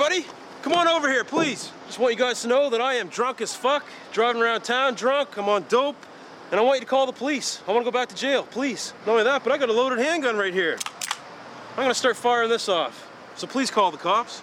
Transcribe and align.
everybody. 0.00 0.24
Come 0.62 0.74
on 0.74 0.86
over 0.86 1.10
here, 1.10 1.24
please. 1.24 1.72
Just 1.88 1.98
want 1.98 2.14
you 2.14 2.18
guys 2.18 2.42
to 2.42 2.48
know 2.48 2.70
that 2.70 2.80
I 2.80 2.94
am 2.94 3.08
drunk 3.08 3.40
as 3.40 3.52
fuck, 3.52 3.84
driving 4.12 4.40
around 4.40 4.60
town 4.60 4.94
drunk, 4.94 5.36
I'm 5.36 5.48
on 5.48 5.64
dope, 5.68 5.96
and 6.52 6.60
I 6.60 6.62
want 6.62 6.76
you 6.76 6.82
to 6.82 6.86
call 6.86 7.06
the 7.06 7.12
police. 7.12 7.60
I 7.66 7.72
want 7.72 7.84
to 7.84 7.90
go 7.90 7.98
back 7.98 8.08
to 8.10 8.14
jail, 8.14 8.44
please. 8.44 8.92
Not 9.04 9.12
only 9.12 9.24
that, 9.24 9.42
but 9.42 9.52
I 9.52 9.58
got 9.58 9.70
a 9.70 9.72
loaded 9.72 9.98
handgun 9.98 10.36
right 10.36 10.54
here. 10.54 10.78
I'm 11.72 11.82
gonna 11.82 11.94
start 11.94 12.16
firing 12.16 12.48
this 12.48 12.68
off. 12.68 13.10
So 13.34 13.48
please 13.48 13.72
call 13.72 13.90
the 13.90 13.98
cops. 13.98 14.40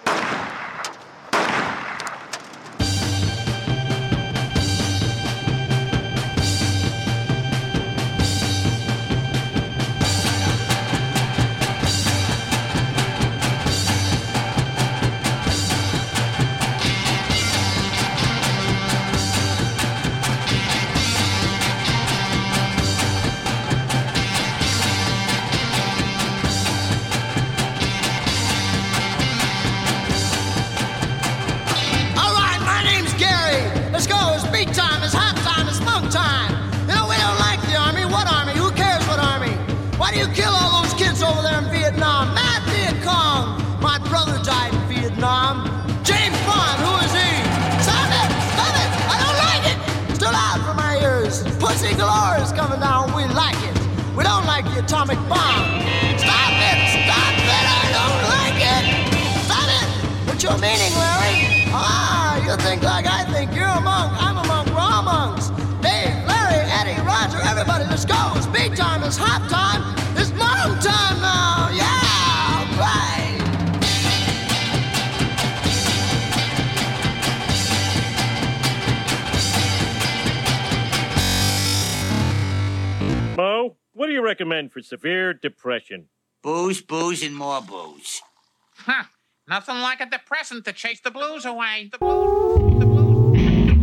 listen 90.56 90.72
to 90.72 90.78
Chase 90.78 91.00
the 91.00 91.10
Blues 91.10 91.44
Away. 91.44 91.90
The 91.92 91.98
blues, 91.98 92.78
the 92.78 92.86
blues, 92.86 93.36
the 93.68 93.74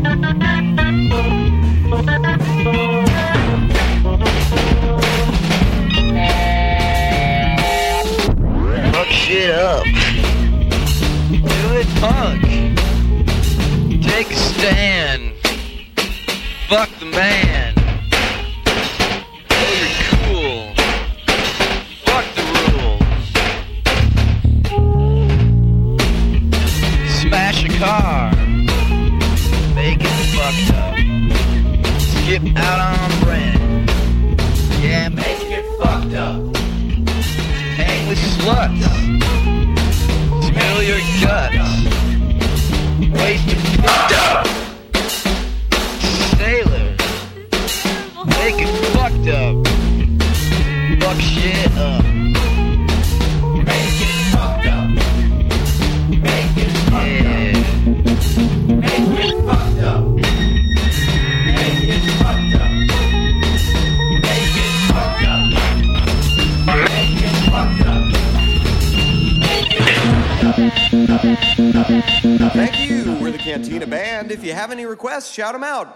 blues. 0.00 0.61
shout 75.52 75.60
them 75.60 75.64
out. 75.64 75.91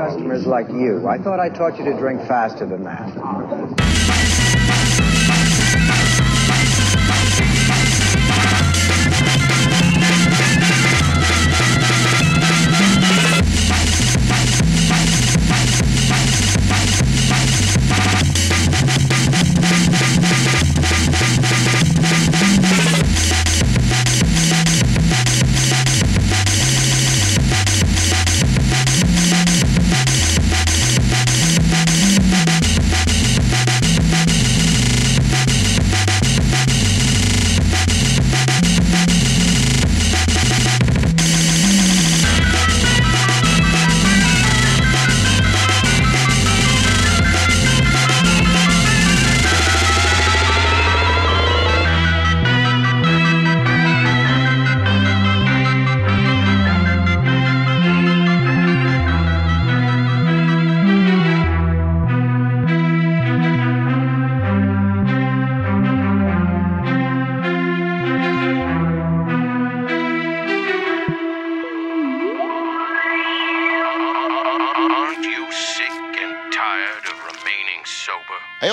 customers 0.00 0.46
like 0.46 0.68
you. 0.70 1.06
I 1.06 1.18
thought 1.18 1.40
I 1.40 1.48
taught 1.48 1.78
you 1.78 1.84
to 1.84 1.96
drink 1.98 2.26
faster 2.26 2.66
than 2.66 2.84
that. 2.84 3.59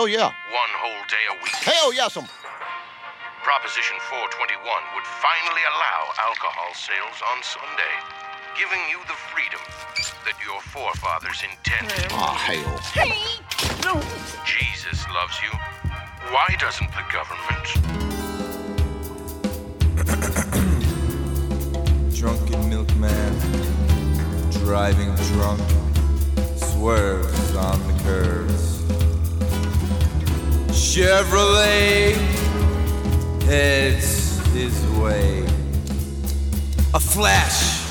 Hell 0.08 0.16
yeah. 0.16 0.32
One 0.56 0.72
whole 0.80 1.04
day 1.12 1.20
a 1.28 1.36
week. 1.44 1.52
Hell 1.68 1.92
yes, 1.92 2.16
I'm. 2.16 2.24
Proposition 3.44 4.00
421 4.08 4.64
would 4.96 5.04
finally 5.20 5.60
allow 5.68 6.16
alcohol 6.16 6.72
sales 6.72 7.20
on 7.28 7.44
Sunday, 7.44 7.92
giving 8.56 8.80
you 8.88 9.04
the 9.04 9.20
freedom 9.28 9.60
that 10.24 10.40
your 10.40 10.64
forefathers 10.72 11.44
intended. 11.44 12.08
Ah, 12.16 12.40
hell. 12.40 12.80
Hey! 12.96 13.12
No! 13.84 14.00
Jesus 14.48 15.04
loves 15.12 15.36
you. 15.44 15.52
Why 16.32 16.56
doesn't 16.56 16.88
the 16.96 17.04
government? 17.12 17.68
Drunken 22.16 22.70
milkman, 22.70 23.36
driving 24.64 25.12
drunk, 25.36 25.60
swerves 26.56 27.56
on 27.58 27.86
the 27.92 28.04
curves. 28.04 28.67
Chevrolet 30.88 32.16
heads 33.44 34.40
his 34.54 34.74
way. 34.98 35.46
A 36.94 37.00
flash, 37.00 37.84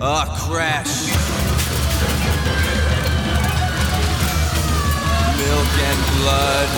a 0.00 0.26
crash. 0.38 1.08
Milk 5.40 5.74
and 5.90 6.00
blood, 6.18 6.70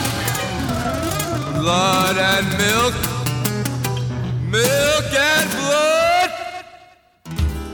blood 1.60 2.16
and 2.16 2.46
milk. 2.64 2.94
Milk 4.50 5.12
and 5.12 5.50
blood, 5.60 6.30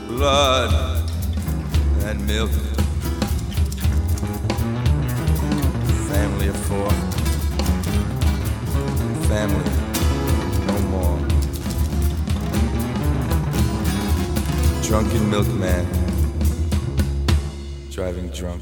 blood 0.09 0.71
and 2.03 2.27
milk. 2.27 2.51
Family 6.13 6.47
of 6.47 6.55
four, 6.67 6.91
family 9.27 9.71
no 10.67 10.79
more. 10.89 11.17
Drunken 14.83 15.29
milkman, 15.29 15.87
driving 17.89 18.29
drunk. 18.29 18.61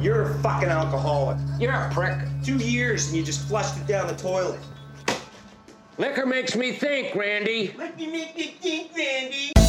You're 0.00 0.30
a 0.30 0.34
fucking 0.38 0.68
alcoholic. 0.68 1.38
You're 1.58 1.72
a 1.72 1.90
prick. 1.92 2.18
Two 2.44 2.58
years 2.58 3.08
and 3.08 3.16
you 3.16 3.24
just 3.24 3.48
flushed 3.48 3.76
it 3.78 3.88
down 3.88 4.06
the 4.06 4.14
toilet. 4.14 4.60
Liquor 5.98 6.24
makes 6.24 6.54
me 6.54 6.70
think, 6.70 7.16
Randy. 7.16 7.74
Let 7.76 7.96
me 7.96 8.06
make 8.06 8.38
you 8.38 8.52
think, 8.60 8.96
Randy. 8.96 9.61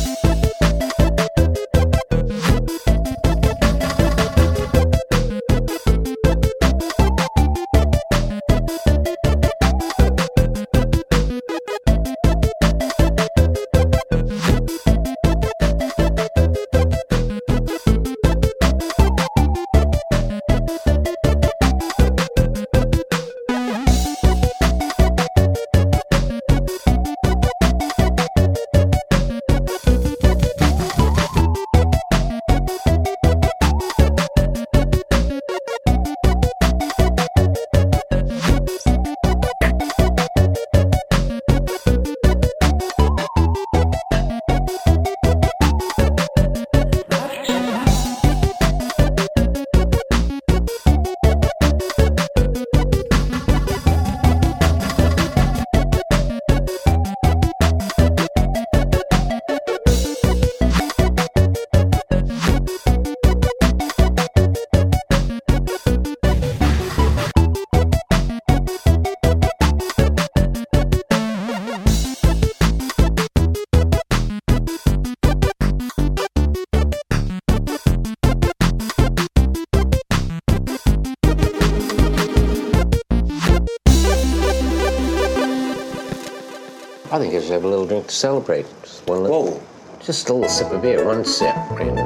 Think 87.23 87.35
I 87.35 87.41
should 87.41 87.53
have 87.53 87.63
a 87.63 87.67
little 87.69 87.85
drink 87.85 88.07
to 88.07 88.13
celebrate. 88.13 88.65
Just 88.81 89.07
one 89.07 89.23
little, 89.23 89.63
just 90.01 90.27
a 90.27 90.33
little 90.33 90.49
sip 90.49 90.71
of 90.71 90.81
beer, 90.81 91.05
one 91.05 91.23
sip, 91.23 91.55
Randy. 91.71 92.01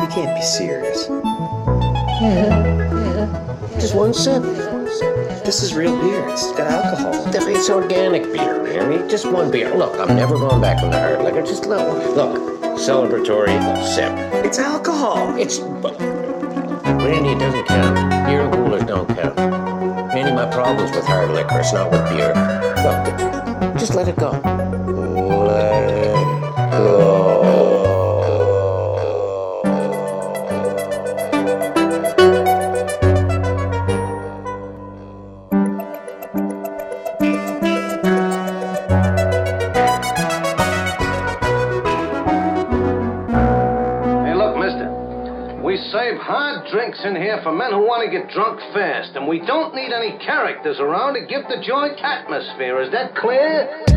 You 0.00 0.08
can't 0.08 0.34
be 0.34 0.40
serious. 0.40 1.06
Yeah, 1.06 2.48
yeah. 2.48 3.78
Just 3.78 3.94
one 3.94 4.14
sip. 4.14 4.42
This 5.44 5.62
is 5.62 5.74
real 5.74 6.00
beer. 6.00 6.26
It's 6.30 6.50
got 6.52 6.68
alcohol. 6.68 7.12
It's 7.46 7.68
organic 7.68 8.22
beer, 8.32 8.64
Randy. 8.64 9.06
Just 9.06 9.30
one 9.30 9.50
beer. 9.50 9.74
Look, 9.74 10.00
I'm 10.00 10.16
never 10.16 10.38
going 10.38 10.62
back 10.62 10.82
on 10.82 10.90
the 10.90 10.98
hard 10.98 11.22
liquor. 11.22 11.42
Just 11.42 11.66
a 11.66 11.68
little, 11.68 11.92
look, 12.14 12.38
celebratory 12.78 13.52
sip. 13.84 14.12
It's 14.46 14.58
alcohol. 14.58 15.36
It's, 15.36 15.58
Randy, 15.58 17.32
it 17.32 17.38
doesn't 17.38 17.66
count. 17.66 18.26
Beer 18.26 18.40
and 18.44 18.54
coolers 18.54 18.84
don't 18.84 19.08
count. 19.08 19.36
Randy, 20.14 20.32
my 20.32 20.50
problem's 20.50 20.90
with 20.92 21.04
hard 21.04 21.32
liquor. 21.32 21.60
It's 21.60 21.74
not 21.74 21.90
with 21.90 22.08
beer. 22.08 22.32
Look, 22.78 23.27
just 23.78 23.94
let 23.94 24.08
it 24.08 24.16
go. 24.16 24.67
Drinks 46.88 47.04
in 47.04 47.16
here 47.20 47.40
for 47.42 47.52
men 47.52 47.70
who 47.72 47.80
want 47.80 48.04
to 48.04 48.10
get 48.10 48.30
drunk 48.30 48.60
fast, 48.72 49.14
and 49.14 49.28
we 49.28 49.40
don't 49.40 49.74
need 49.74 49.92
any 49.92 50.16
characters 50.24 50.80
around 50.80 51.14
to 51.14 51.20
give 51.26 51.42
the 51.48 51.62
joint 51.62 51.98
atmosphere. 52.02 52.80
Is 52.80 52.90
that 52.92 53.14
clear? 53.14 53.87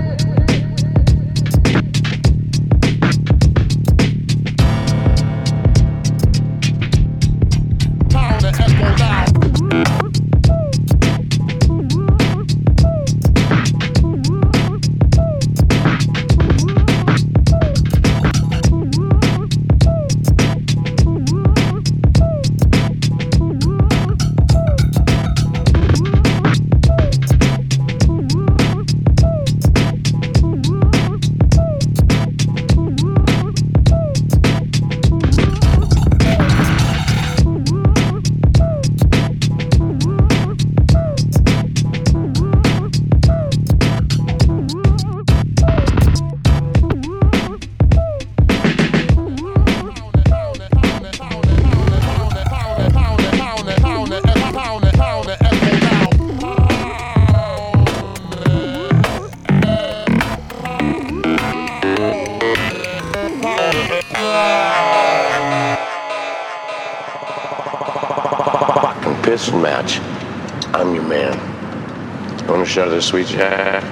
Sweet 73.12 73.28
jack? 73.28 73.84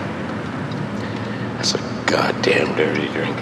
That's 1.57 1.73
a 1.73 1.77
goddamn 2.05 2.73
dirty 2.77 3.09
drink. 3.09 3.35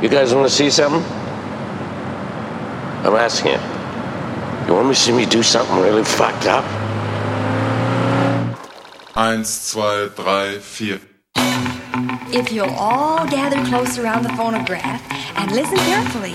You 0.00 0.08
guys 0.08 0.32
want 0.32 0.48
to 0.48 0.54
see 0.54 0.70
something? 0.70 1.02
I'm 3.04 3.16
asking 3.16 3.54
you. 3.54 3.58
You 4.68 4.74
want 4.74 4.86
me 4.86 4.94
to 4.94 5.00
see 5.00 5.10
me 5.10 5.26
do 5.26 5.42
something 5.42 5.76
really 5.80 6.04
fucked 6.04 6.46
up? 6.46 6.64
Eins, 9.16 9.46
zwei, 9.46 10.06
drei, 10.14 10.58
vier. 10.60 11.00
If 12.32 12.52
you'll 12.52 12.76
all 12.78 13.26
gather 13.26 13.60
close 13.64 13.98
around 13.98 14.22
the 14.22 14.32
phonograph 14.36 15.02
and 15.36 15.50
listen 15.50 15.78
carefully, 15.78 16.34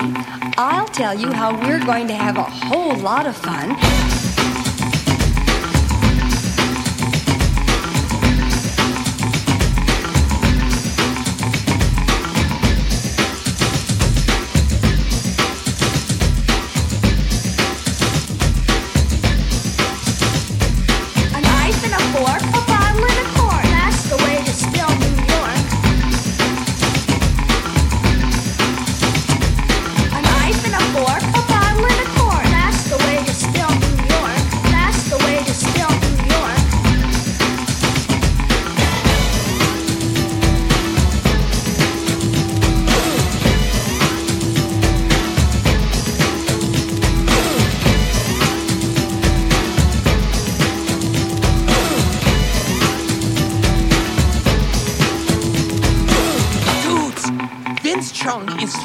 I'll 0.58 0.88
tell 0.88 1.18
you 1.18 1.32
how 1.32 1.58
we're 1.58 1.82
going 1.82 2.08
to 2.08 2.14
have 2.14 2.36
a 2.36 2.42
whole 2.42 2.96
lot 2.96 3.26
of 3.26 3.34
fun. 3.36 4.09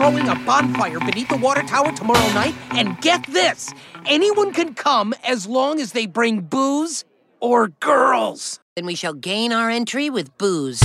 Throwing 0.05 0.29
a 0.29 0.35
bonfire 0.45 0.99
beneath 0.99 1.29
the 1.29 1.37
water 1.37 1.63
tower 1.63 1.91
tomorrow 1.91 2.31
night, 2.33 2.53
and 2.69 2.95
get 3.01 3.25
this 3.25 3.73
anyone 4.05 4.53
can 4.53 4.75
come 4.75 5.15
as 5.27 5.47
long 5.47 5.81
as 5.81 5.93
they 5.93 6.05
bring 6.05 6.41
booze 6.41 7.05
or 7.39 7.69
girls. 7.69 8.59
Then 8.75 8.85
we 8.85 8.93
shall 8.93 9.15
gain 9.15 9.51
our 9.51 9.71
entry 9.71 10.11
with 10.11 10.37
booze. 10.37 10.79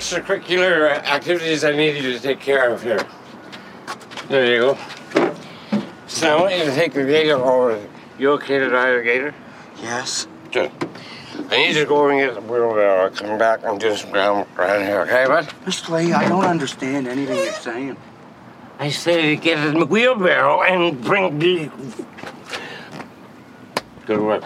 Extracurricular 0.00 0.92
activities 1.04 1.62
I 1.62 1.72
need 1.72 2.02
you 2.02 2.14
to 2.14 2.18
take 2.18 2.40
care 2.40 2.70
of 2.70 2.82
here. 2.82 3.04
There 4.28 4.46
you 4.46 4.58
go. 4.58 4.78
So 6.06 6.36
I 6.38 6.40
want 6.40 6.56
you 6.56 6.64
to 6.64 6.74
take 6.74 6.94
the 6.94 7.04
gator 7.04 7.36
over. 7.36 7.86
You 8.18 8.30
okay 8.32 8.58
to 8.58 8.68
drive 8.70 8.96
the 8.96 9.04
gator? 9.04 9.34
Yes. 9.82 10.26
Good. 10.52 10.72
I 11.50 11.56
need 11.58 11.76
you 11.76 11.82
to 11.82 11.86
go 11.86 11.98
over 11.98 12.12
and 12.12 12.20
get 12.20 12.34
the 12.34 12.40
wheelbarrow. 12.40 13.10
Come 13.10 13.36
back 13.36 13.60
and 13.62 13.78
do 13.78 13.94
some 13.94 14.10
ground 14.10 14.46
around 14.56 14.86
here, 14.86 15.02
okay, 15.02 15.26
bud? 15.26 15.44
Mr. 15.66 15.90
Lee, 15.90 16.14
I 16.14 16.26
don't 16.28 16.46
understand 16.46 17.06
anything 17.06 17.36
you're 17.36 17.52
saying. 17.52 17.96
I 18.78 18.88
say 18.88 19.34
to 19.34 19.36
get 19.36 19.74
the 19.74 19.84
wheelbarrow 19.84 20.62
and 20.62 20.98
bring 21.04 21.38
the. 21.38 21.70
Good 24.06 24.20
work. 24.20 24.44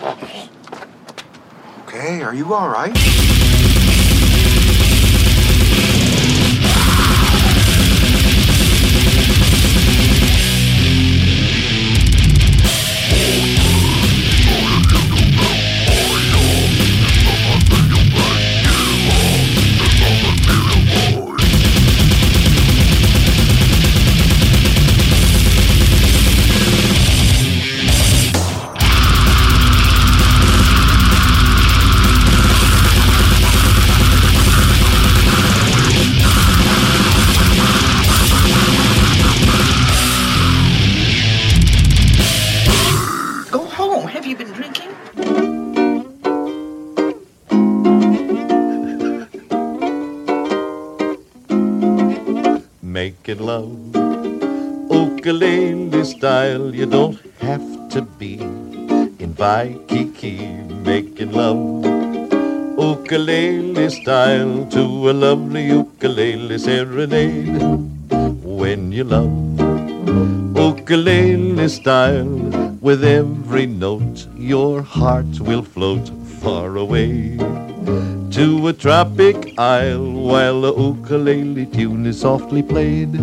Okay, 1.86 2.22
are 2.22 2.34
you 2.34 2.52
all 2.52 2.68
right? 2.68 3.43
Making 53.04 53.40
love, 53.40 53.94
ukulele 54.90 56.04
style. 56.06 56.74
You 56.74 56.86
don't 56.86 57.18
have 57.40 57.66
to 57.90 58.00
be 58.00 58.40
in 59.24 59.34
Waikiki. 59.36 60.36
Making 60.86 61.32
love, 61.32 61.84
ukulele 62.78 63.90
style 63.90 64.66
to 64.76 65.10
a 65.10 65.12
lovely 65.12 65.66
ukulele 65.66 66.56
serenade. 66.56 67.60
When 68.42 68.90
you 68.90 69.04
love 69.04 69.36
ukulele 70.56 71.68
style, 71.68 72.34
with 72.80 73.04
every 73.04 73.66
note 73.66 74.26
your 74.34 74.80
heart 74.80 75.40
will 75.40 75.62
float 75.62 76.08
far 76.40 76.78
away 76.78 77.36
to 78.34 78.66
a 78.66 78.72
tropic 78.72 79.56
isle 79.58 80.10
while 80.10 80.62
the 80.62 80.74
ukulele 80.74 81.66
tune 81.66 82.04
is 82.04 82.20
softly 82.20 82.64
played. 82.64 83.14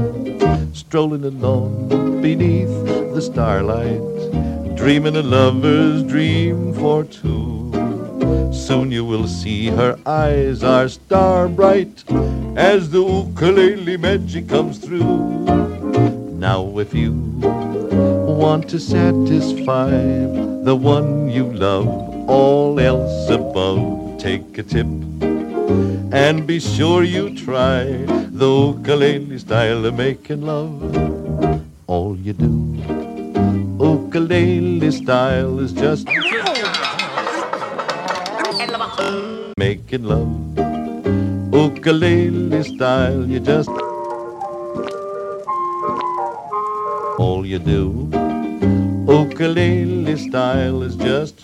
Strolling 0.72 1.26
along 1.26 2.22
beneath 2.22 2.86
the 3.14 3.22
starlight, 3.22 4.00
dreaming 4.78 5.18
a 5.18 5.22
lover's 5.22 6.02
dream 6.04 6.74
for 6.76 7.04
two. 7.04 7.74
Soon 8.54 8.90
you 8.90 9.04
will 9.04 9.28
see 9.28 9.68
her 9.68 10.00
eyes 10.06 10.64
are 10.64 10.88
star 10.88 11.50
bright 11.50 12.06
as 12.56 12.90
the 12.90 13.04
ukulele 13.04 13.98
magic 13.98 14.48
comes 14.48 14.78
through. 14.78 15.44
Now, 16.40 16.80
if 16.80 16.94
you 16.94 17.12
want 18.40 18.70
to 18.70 18.80
satisfy 18.80 19.92
the 20.64 20.78
one 20.82 21.30
you 21.30 21.52
love, 21.52 21.90
all 22.30 22.80
else 22.80 23.30
above, 23.30 24.11
take 24.22 24.56
a 24.60 24.62
tip 24.62 24.86
and 26.14 26.46
be 26.46 26.60
sure 26.60 27.04
you 27.04 27.36
try 27.36 27.86
the 28.42 28.48
ukulele 28.48 29.40
style 29.40 29.84
of 29.84 29.96
making 29.96 30.44
love. 30.44 30.74
All 31.88 32.16
you 32.16 32.34
do, 32.34 32.52
ukulele 33.80 34.92
style 34.92 35.58
is 35.60 35.74
just 35.74 36.08
making 39.58 40.04
love. 40.04 40.30
Ukulele 41.52 42.64
style, 42.64 43.26
you 43.26 43.40
just 43.40 43.70
all 47.18 47.44
you 47.44 47.58
do. 47.58 48.08
Ukulele 49.08 50.16
style 50.30 50.84
is 50.84 50.96
just. 50.96 51.42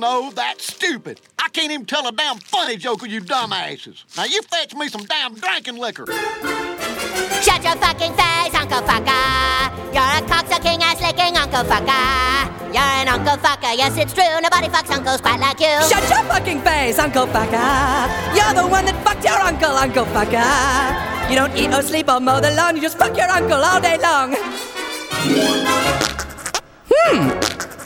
No, 0.00 0.30
that's 0.34 0.72
stupid. 0.72 1.20
I 1.38 1.48
can't 1.50 1.70
even 1.70 1.84
tell 1.86 2.06
a 2.08 2.12
damn 2.12 2.38
funny 2.38 2.76
joke 2.76 3.02
with 3.02 3.10
you 3.10 3.20
dumbasses. 3.20 4.04
Now 4.16 4.24
you 4.24 4.40
fetch 4.42 4.74
me 4.74 4.88
some 4.88 5.04
damn 5.04 5.34
drinking 5.34 5.76
liquor. 5.76 6.06
Shut 7.42 7.62
your 7.62 7.76
fucking 7.76 8.14
face, 8.14 8.54
Uncle 8.54 8.80
Fucker. 8.80 9.70
You're 9.92 10.02
a 10.02 10.22
cocksucking 10.24 10.80
ass 10.80 11.00
licking 11.02 11.36
Uncle 11.36 11.64
Fucker. 11.64 12.74
You're 12.74 12.82
an 12.82 13.08
Uncle 13.08 13.36
Fucker, 13.36 13.76
yes 13.76 13.96
it's 13.98 14.14
true. 14.14 14.40
Nobody 14.40 14.68
fucks 14.68 14.90
uncles 14.90 15.20
quite 15.20 15.38
like 15.38 15.60
you. 15.60 15.76
Shut 15.88 16.08
your 16.08 16.24
fucking 16.24 16.62
face, 16.62 16.98
Uncle 16.98 17.26
Fucker. 17.26 18.08
You're 18.34 18.54
the 18.54 18.66
one 18.66 18.86
that 18.86 18.96
fucked 19.04 19.24
your 19.24 19.38
uncle, 19.38 19.70
Uncle 19.70 20.06
Fucker. 20.06 21.30
You 21.30 21.36
don't 21.36 21.54
eat 21.56 21.72
or 21.74 21.82
sleep 21.82 22.08
or 22.08 22.20
mow 22.20 22.40
the 22.40 22.50
lawn, 22.52 22.76
you 22.76 22.82
just 22.82 22.96
fuck 22.96 23.16
your 23.16 23.28
uncle 23.28 23.62
all 23.62 23.80
day 23.80 23.98
long. 23.98 24.34
Hmm. 26.92 27.79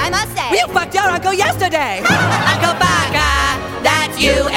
I 0.00 0.10
must 0.10 0.34
say. 0.34 0.58
You 0.58 0.66
fucked 0.72 0.94
your 0.94 1.04
uncle 1.04 1.34
yesterday. 1.34 1.98
Uncle 2.52 2.74
Fucker, 2.80 3.82
That's 3.82 4.18
U 4.18 4.48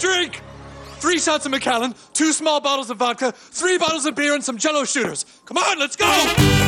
drink. 0.00 0.40
Three 0.98 1.18
shots 1.18 1.46
of 1.46 1.52
Macallan, 1.52 1.94
two 2.12 2.32
small 2.32 2.60
bottles 2.60 2.90
of 2.90 2.98
vodka, 2.98 3.32
three 3.32 3.78
bottles 3.78 4.04
of 4.04 4.14
beer, 4.14 4.34
and 4.34 4.44
some 4.44 4.58
jello 4.58 4.84
shooters. 4.84 5.24
Come 5.46 5.56
on, 5.56 5.78
let's 5.78 5.96
go! 5.96 6.59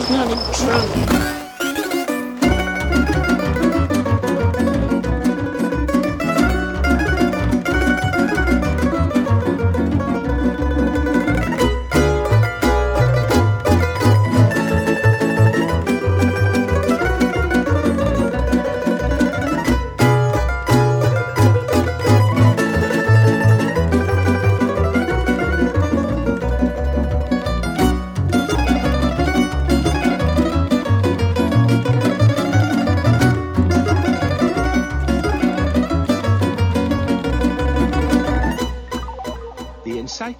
At 0.00 0.08
least 0.08 0.08
he's 0.08 0.16
not 0.16 0.32
a 0.32 0.96
drunk. 0.96 1.09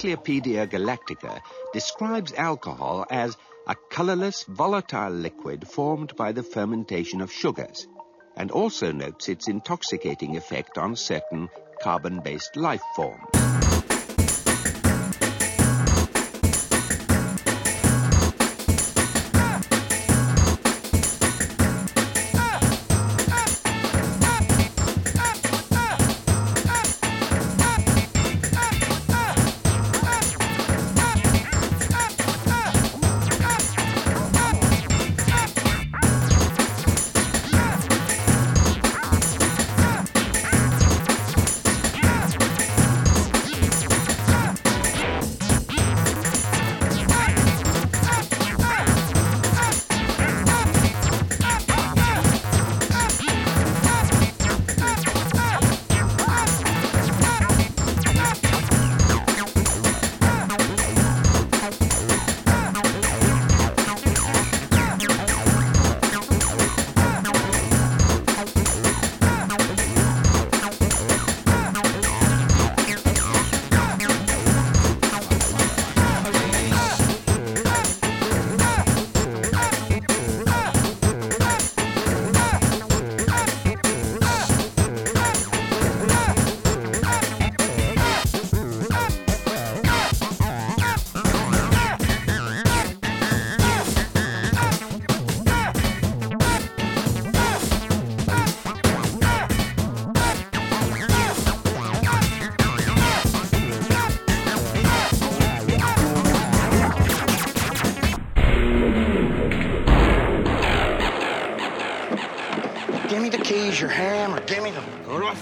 Encyclopedia 0.02 0.66
Galactica 0.66 1.42
describes 1.74 2.32
alcohol 2.32 3.04
as 3.10 3.36
a 3.66 3.76
colorless, 3.90 4.44
volatile 4.44 5.10
liquid 5.12 5.68
formed 5.68 6.16
by 6.16 6.32
the 6.32 6.42
fermentation 6.42 7.20
of 7.20 7.30
sugars, 7.30 7.86
and 8.34 8.50
also 8.50 8.92
notes 8.92 9.28
its 9.28 9.46
intoxicating 9.46 10.38
effect 10.38 10.78
on 10.78 10.96
certain 10.96 11.50
carbon 11.82 12.20
based 12.20 12.56
life 12.56 12.82
forms. 12.96 13.69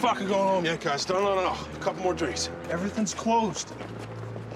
Fucking 0.09 0.29
going 0.29 0.49
home 0.49 0.65
yet, 0.65 0.81
guys. 0.81 1.07
No, 1.09 1.21
no, 1.21 1.35
no. 1.35 1.51
A 1.51 1.79
couple 1.81 2.03
more 2.03 2.15
drinks. 2.15 2.49
Everything's 2.71 3.13
closed. 3.13 3.75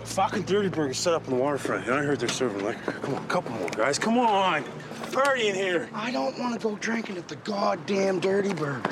A 0.02 0.06
fucking 0.06 0.42
Dirty 0.42 0.70
Burger 0.70 0.94
set 0.94 1.12
up 1.12 1.28
on 1.28 1.36
the 1.36 1.40
waterfront, 1.42 1.86
and 1.86 1.94
I 1.94 2.02
heard 2.02 2.20
they're 2.20 2.28
serving 2.28 2.64
liquor. 2.64 2.92
Come 2.92 3.14
on, 3.14 3.22
a 3.22 3.26
couple 3.26 3.52
more, 3.52 3.68
guys. 3.68 3.98
Come 3.98 4.18
on. 4.18 4.64
Party 5.12 5.48
in 5.48 5.54
here. 5.54 5.90
I 5.92 6.10
don't 6.10 6.38
want 6.38 6.54
to 6.54 6.60
go 6.68 6.76
drinking 6.76 7.18
at 7.18 7.28
the 7.28 7.36
goddamn 7.36 8.18
Dirty 8.18 8.54
Burger. 8.54 8.82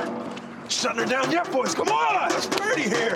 Shutting 0.69 1.01
her 1.01 1.07
down 1.07 1.31
yet, 1.31 1.51
boys. 1.51 1.75
Come 1.75 1.89
on. 1.89 2.31
It's 2.33 2.47
party 2.47 2.83
here. 2.83 3.15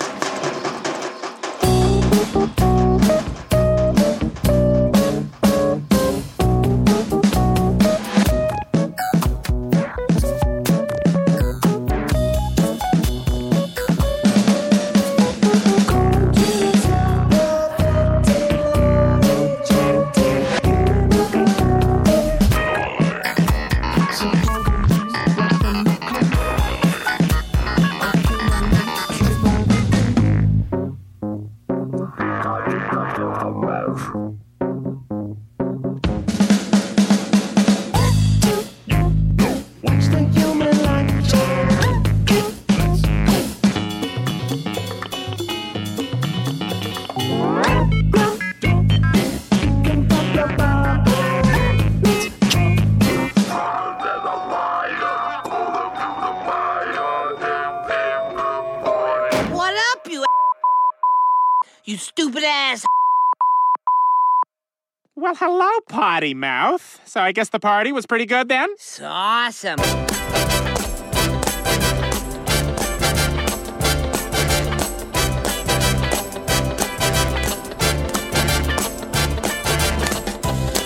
Potty 66.15 66.33
mouth. 66.33 67.01
So 67.03 67.19
I 67.19 67.33
guess 67.33 67.49
the 67.49 67.59
party 67.59 67.91
was 67.91 68.05
pretty 68.05 68.25
good 68.25 68.47
then? 68.47 68.69
It's 68.71 69.01
awesome. 69.01 69.79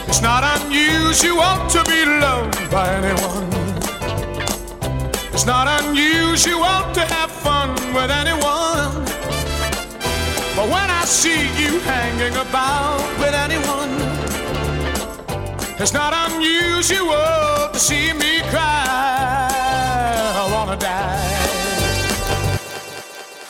It's 0.09 0.21
not 0.21 0.43
unusual 0.61 1.55
to 1.73 1.83
be 1.85 1.99
loved 2.25 2.71
by 2.71 2.87
anyone. 2.99 3.49
It's 5.31 5.45
not 5.45 5.67
unusual 5.83 6.79
to 6.97 7.01
have 7.15 7.29
fun 7.29 7.69
with 7.93 8.09
anyone. 8.09 9.05
But 10.55 10.65
when 10.73 10.89
I 11.01 11.03
see 11.05 11.41
you 11.61 11.79
hanging 11.81 12.35
about 12.35 12.99
with 13.19 13.35
anyone, 13.35 13.78
it's 15.79 15.93
not 15.93 16.13
unusual 16.31 17.69
to 17.71 17.79
see 17.79 18.11
me 18.13 18.41
cry. 18.49 19.49
I 20.35 20.49
wanna 20.51 20.77
die. 20.77 21.37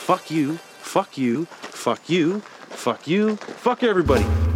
Fuck 0.06 0.30
you. 0.30 0.58
Fuck 0.78 1.18
you. 1.18 1.46
Fuck 1.46 2.08
you. 2.08 2.40
Fuck 2.70 3.06
you. 3.06 3.36
Fuck 3.36 3.82
everybody. 3.82 4.49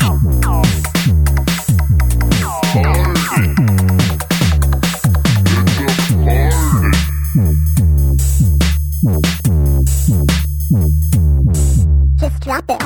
Just 12.18 12.42
drop 12.42 12.64
it. 12.68 12.82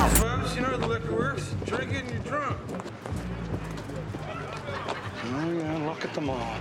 You 0.54 0.62
know 0.62 0.68
how 0.68 0.76
the 0.76 0.86
liquor 0.86 1.14
works. 1.14 1.54
Drink 1.66 1.92
it 1.92 2.04
and 2.04 2.10
you're 2.10 2.18
drunk. 2.20 2.58
Oh, 5.28 5.52
yeah, 5.52 5.86
look 5.86 6.04
at 6.04 6.14
them 6.14 6.30
all. 6.30 6.56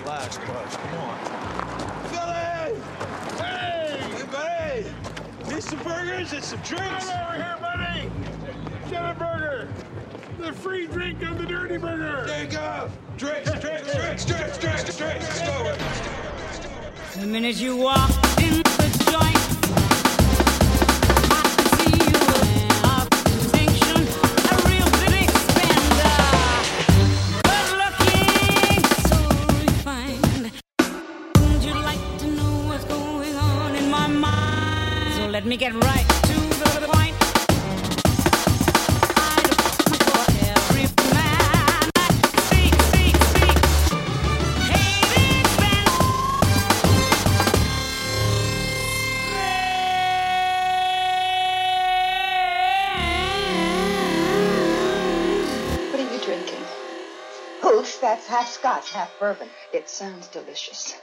Relax, 0.00 0.38
bud. 0.38 0.68
Come 0.70 0.94
on. 1.00 1.18
Philly! 2.08 2.80
Hey! 3.36 4.00
Hey, 4.30 5.47
buddy! 5.58 5.76
Need 5.76 5.82
some 5.82 5.82
burgers 5.82 6.32
and 6.32 6.44
some 6.44 6.60
drinks? 6.60 7.10
Come 7.10 7.26
over 7.26 7.36
here, 7.36 7.56
buddy! 7.60 8.10
Get 8.90 9.04
a 9.04 9.14
burger! 9.18 9.68
The 10.38 10.52
free 10.52 10.86
drink 10.86 11.26
on 11.26 11.38
the 11.38 11.46
Dirty 11.46 11.78
Burger! 11.78 12.26
There 12.26 12.44
you 12.44 12.50
go! 12.50 12.90
Drinks, 13.16 13.50
drinks, 13.60 13.94
drinks, 13.94 14.24
drinks, 14.24 14.58
drinks, 14.58 14.96
drinks! 14.96 15.40
Let's 15.40 16.66
go! 16.66 17.20
The 17.20 17.26
minute 17.26 17.56
you 17.56 17.76
walk 17.76 18.27
get 35.58 35.74
right 35.74 36.08
to 36.22 36.34
the 36.80 36.88
point. 36.88 37.16
What 55.90 55.98
are 55.98 56.14
you 56.14 56.20
drinking? 56.20 56.54
Hoof, 57.62 58.00
that's 58.00 58.28
half 58.28 58.48
scotch, 58.48 58.92
half 58.92 59.10
bourbon. 59.18 59.48
It 59.72 59.88
sounds 59.88 60.28
delicious. 60.28 60.94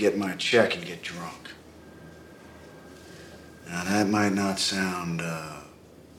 Get 0.00 0.16
my 0.16 0.32
check 0.36 0.74
and 0.74 0.86
get 0.86 1.02
drunk. 1.02 1.50
Now, 3.68 3.84
that 3.84 4.08
might 4.08 4.32
not 4.32 4.58
sound 4.58 5.20
uh, 5.20 5.56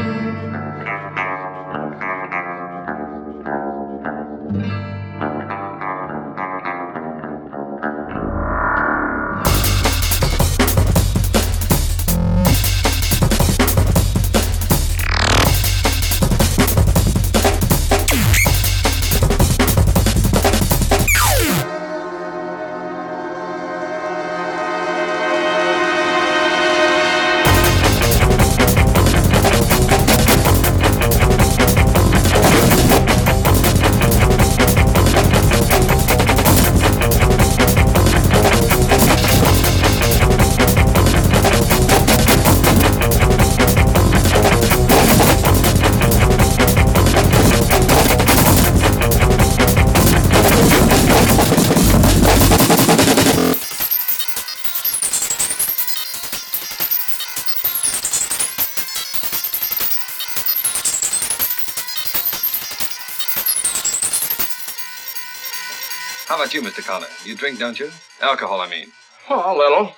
about 66.48 66.54
you, 66.54 66.62
Mr. 66.62 66.86
Connor? 66.86 67.06
You 67.26 67.36
drink, 67.36 67.58
don't 67.58 67.78
you? 67.78 67.90
Alcohol, 68.22 68.60
I 68.62 68.70
mean. 68.70 68.90
Oh, 69.28 69.54
a 69.54 69.56
little. 69.56 69.92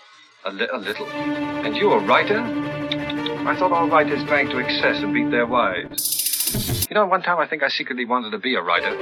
A, 0.45 0.51
li- 0.51 0.69
a 0.73 0.79
little. 0.79 1.07
And 1.07 1.77
you 1.77 1.93
a 1.93 1.99
writer? 2.05 2.41
I 2.41 3.57
thought 3.57 3.71
all 3.71 3.89
writers 3.89 4.25
drank 4.25 4.51
to 4.51 4.59
excess 4.59 5.01
and 5.01 5.15
beat 5.15 5.31
their 5.31 5.47
wives. 5.47 6.89
You 6.91 6.95
know, 6.95 7.07
one 7.07 7.23
time 7.23 7.39
I 7.39 7.47
think 7.47 7.63
I 7.63 7.69
secretly 7.69 8.05
wanted 8.05 8.31
to 8.33 8.39
be 8.39 8.57
a 8.57 8.63
writer. 8.63 8.97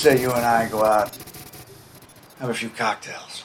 Say 0.00 0.18
you 0.18 0.32
and 0.32 0.46
I 0.46 0.66
go 0.66 0.82
out, 0.82 1.14
have 2.38 2.48
a 2.48 2.54
few 2.54 2.70
cocktails? 2.70 3.44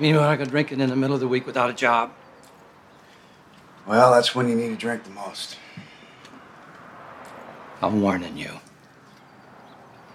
Know, 0.00 0.22
I 0.22 0.36
go 0.36 0.46
drinking 0.46 0.80
in 0.80 0.88
the 0.88 0.96
middle 0.96 1.12
of 1.12 1.20
the 1.20 1.28
week 1.28 1.44
without 1.44 1.68
a 1.68 1.74
job. 1.74 2.10
Well, 3.86 4.10
that's 4.12 4.34
when 4.34 4.48
you 4.48 4.56
need 4.56 4.68
to 4.68 4.76
drink 4.76 5.04
the 5.04 5.10
most. 5.10 5.58
I'm 7.82 8.00
warning 8.00 8.38
you. 8.38 8.60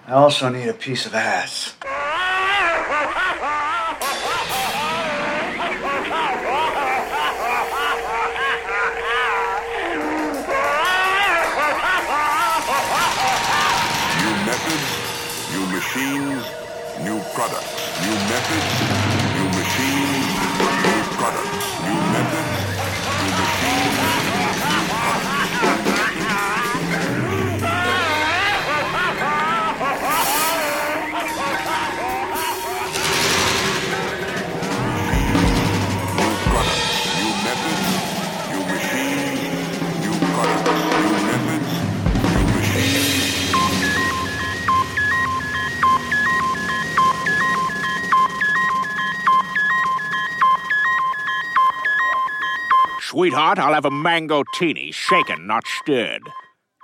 I 0.07 0.13
also 0.13 0.49
need 0.49 0.67
a 0.67 0.73
piece 0.73 1.05
of 1.05 1.13
ass. 1.13 1.66
Products. 17.37 18.01
New 18.01 18.17
methods, 18.33 18.73
new 19.37 19.49
machines, 19.61 20.25
new 20.57 21.03
products. 21.21 21.67
New 21.85 21.99
methods, 22.09 22.76
Sweetheart, 53.17 53.57
I'll 53.57 53.73
have 53.73 53.85
a 53.85 53.89
mango 53.89 54.43
teeny, 54.53 54.91
shaken, 54.91 55.47
not 55.47 55.63
stirred. 55.65 56.21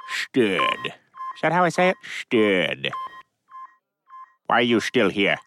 Stirred. 0.09 0.85
Is 0.87 1.41
that 1.43 1.51
how 1.51 1.63
I 1.63 1.69
say 1.69 1.89
it? 1.89 1.95
Stirred. 2.21 2.91
Why 4.47 4.57
are 4.57 4.61
you 4.63 4.79
still 4.79 5.11
here? 5.11 5.37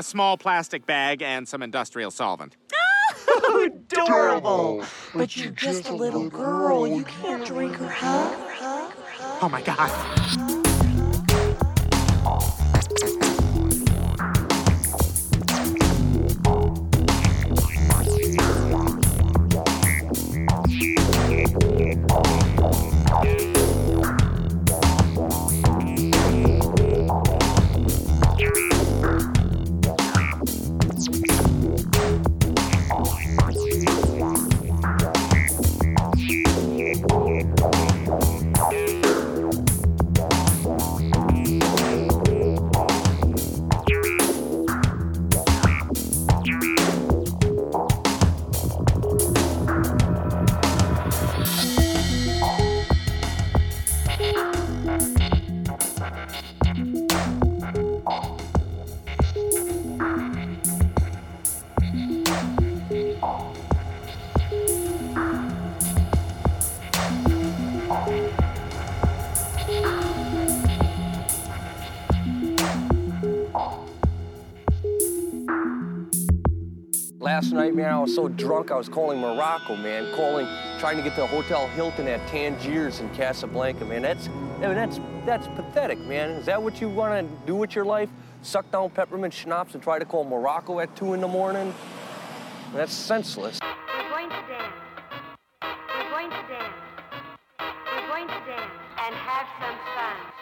A 0.00 0.02
small 0.02 0.38
plastic 0.38 0.86
bag 0.86 1.20
and 1.20 1.46
some 1.46 1.62
industrial 1.62 2.10
solvent. 2.10 2.56
Adorable. 3.92 4.82
But 5.14 5.36
you're 5.36 5.52
just 5.52 5.90
a 5.90 5.94
little 5.94 6.30
girl. 6.30 6.86
You 6.86 7.04
can't 7.04 7.44
drink 7.44 7.76
her, 7.76 7.88
huh? 7.88 8.90
Oh 9.42 9.48
my 9.50 9.60
god. 9.60 10.59
Last 77.40 77.52
night, 77.52 77.74
man, 77.74 77.90
I 77.90 77.98
was 77.98 78.14
so 78.14 78.28
drunk 78.28 78.70
I 78.70 78.76
was 78.76 78.90
calling 78.90 79.18
Morocco, 79.18 79.74
man, 79.74 80.14
calling, 80.14 80.46
trying 80.78 80.98
to 80.98 81.02
get 81.02 81.14
to 81.14 81.26
Hotel 81.26 81.66
Hilton 81.68 82.06
at 82.06 82.20
Tangiers 82.28 83.00
in 83.00 83.08
Casablanca, 83.14 83.86
man. 83.86 84.02
That's, 84.02 84.28
I 84.28 84.66
mean, 84.66 84.74
that's, 84.74 85.00
that's 85.24 85.46
pathetic, 85.46 85.98
man. 86.00 86.32
Is 86.32 86.44
that 86.44 86.62
what 86.62 86.82
you 86.82 86.90
want 86.90 87.26
to 87.26 87.46
do 87.46 87.56
with 87.56 87.74
your 87.74 87.86
life? 87.86 88.10
Suck 88.42 88.70
down 88.70 88.90
peppermint 88.90 89.32
schnapps 89.32 89.72
and 89.72 89.82
try 89.82 89.98
to 89.98 90.04
call 90.04 90.24
Morocco 90.24 90.80
at 90.80 90.94
two 90.94 91.14
in 91.14 91.22
the 91.22 91.28
morning? 91.28 91.72
That's 92.74 92.92
senseless. 92.92 93.58
We're 93.62 94.10
going 94.10 94.28
to 94.28 94.36
dance. 94.46 94.74
We're 95.62 96.10
going 96.10 96.28
to 96.28 96.42
dance. 96.46 96.74
We're 97.58 98.06
going 98.06 98.28
to 98.28 98.40
dance 98.44 98.72
and 98.98 99.14
have 99.14 99.46
some. 99.58 99.76
Fun. 99.96 100.39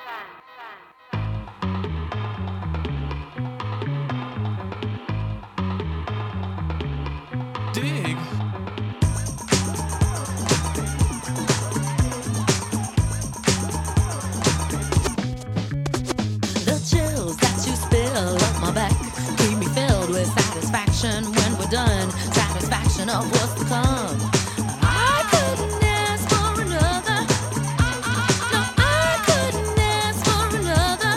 Back 18.78 18.92
keep 19.38 19.58
me 19.58 19.66
filled 19.66 20.10
with 20.10 20.28
satisfaction 20.38 21.24
when 21.24 21.58
we're 21.58 21.66
done. 21.66 22.12
Satisfaction 22.30 23.10
of 23.10 23.28
what's 23.32 23.54
to 23.54 23.64
come. 23.64 24.16
I 24.80 25.18
couldn't 25.32 25.82
ask 25.82 26.22
for 26.30 26.62
another. 26.62 27.20
No, 28.52 28.60
I 28.78 29.18
couldn't 29.26 29.78
ask 29.80 30.18
for 30.28 30.44
another. 30.60 31.14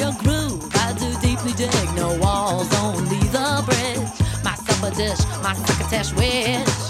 Your 0.00 0.12
groove, 0.22 0.62
I 0.76 0.92
do 0.92 1.10
deeply 1.20 1.52
dig. 1.54 1.94
No 1.96 2.16
walls, 2.18 2.72
only 2.76 3.18
the 3.34 3.64
bridge. 3.66 4.08
My 4.44 4.54
supper 4.54 4.94
dish, 4.94 5.18
my 5.42 5.54
succotash 5.54 6.12
wish. 6.14 6.89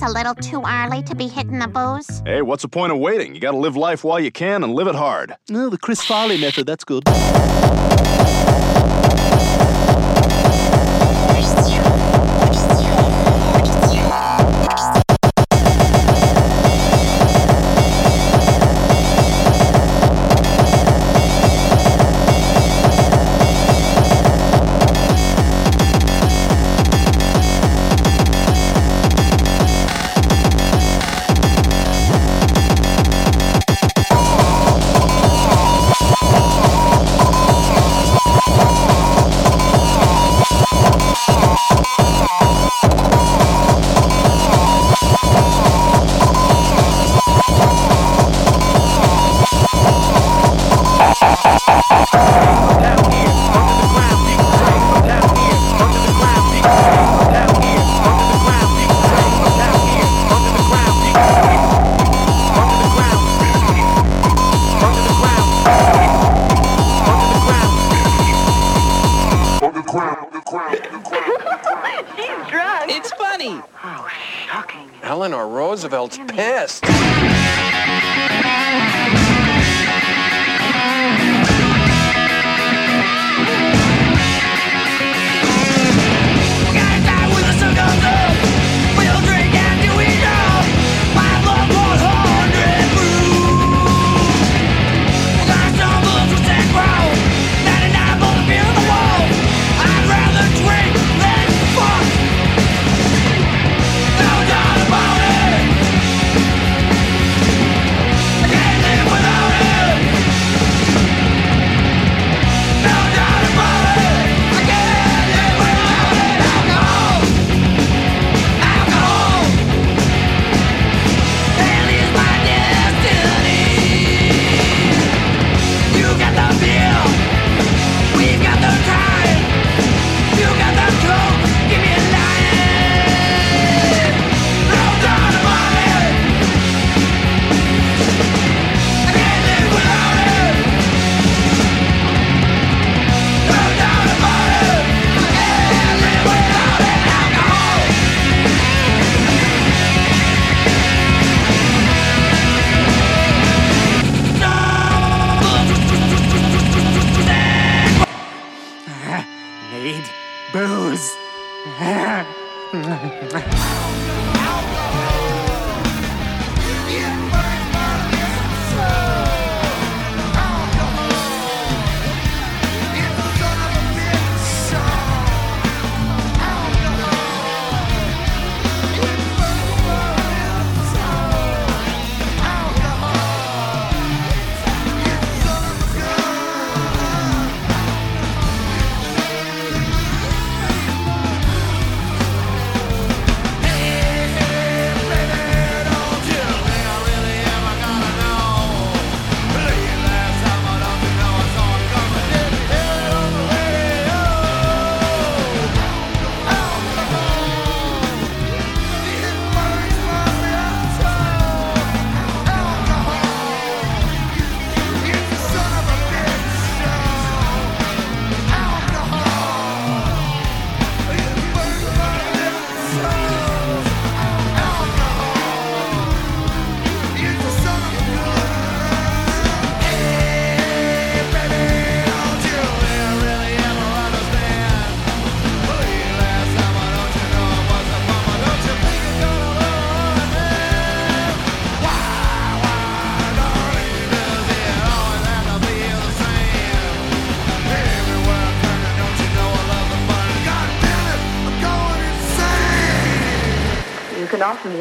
It's 0.00 0.08
a 0.08 0.14
little 0.14 0.34
too 0.36 0.62
early 0.64 1.02
to 1.02 1.14
be 1.16 1.26
hitting 1.26 1.58
the 1.58 1.66
booze? 1.66 2.22
Hey, 2.24 2.40
what's 2.40 2.62
the 2.62 2.68
point 2.68 2.92
of 2.92 2.98
waiting? 2.98 3.34
You 3.34 3.40
gotta 3.40 3.56
live 3.56 3.74
life 3.76 4.04
while 4.04 4.20
you 4.20 4.30
can 4.30 4.62
and 4.62 4.72
live 4.72 4.86
it 4.86 4.94
hard. 4.94 5.34
No, 5.48 5.68
the 5.70 5.78
Chris 5.78 6.00
Farley 6.04 6.40
method, 6.40 6.66
that's 6.66 6.84
good. 6.84 7.02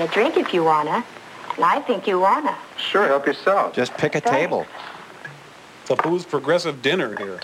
A 0.08 0.14
drink 0.14 0.38
if 0.38 0.54
you 0.54 0.64
wanna. 0.64 1.04
And 1.56 1.66
I 1.66 1.82
think 1.82 2.08
you 2.08 2.20
wanna. 2.20 2.56
Sure, 2.78 3.08
help 3.08 3.26
yourself. 3.26 3.74
Just 3.74 3.94
pick 3.98 4.16
a 4.16 4.22
Thanks. 4.22 4.38
table. 4.38 4.66
It's 5.82 5.90
a 5.92 5.96
booze 5.96 6.26
progressive 6.26 6.82
dinner 6.82 7.16
here. 7.18 7.40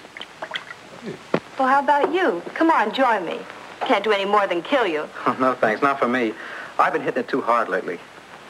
Well, 1.58 1.68
how 1.68 1.80
about 1.80 2.14
you? 2.14 2.42
Come 2.54 2.70
on, 2.70 2.94
join 2.94 3.26
me. 3.26 3.40
Can't 3.82 4.04
do 4.04 4.12
any 4.12 4.26
more 4.26 4.48
than 4.48 4.62
kill 4.62 4.88
you. 4.88 5.08
Oh, 5.26 5.36
no, 5.40 5.54
thanks. 5.54 5.82
Not 5.82 6.00
for 6.00 6.08
me. 6.08 6.34
I've 6.80 6.94
been 6.94 7.02
hitting 7.02 7.22
it 7.22 7.28
too 7.28 7.42
hard 7.42 7.70
lately. 7.70 8.00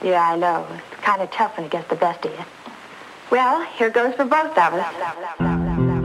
Yeah, 0.04 0.22
I 0.32 0.36
know. 0.38 0.68
It's 0.92 1.02
kind 1.02 1.22
of 1.22 1.32
tough 1.32 1.58
when 1.58 1.66
it 1.66 1.72
gets 1.72 1.90
the 1.90 1.96
best 1.96 2.26
of 2.26 2.32
you. 2.32 2.46
Well, 3.32 3.64
here 3.78 3.90
goes 3.90 4.14
for 4.16 4.26
both 4.26 4.58
of 4.58 4.74
us. 4.74 6.04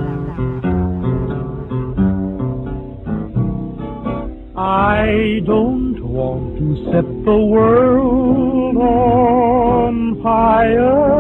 I 4.57 5.41
don't 5.45 5.88
want 6.09 6.57
to 6.57 6.77
set 6.87 7.05
the 7.25 7.37
world 7.37 8.77
on 8.79 10.23
fire. 10.23 11.19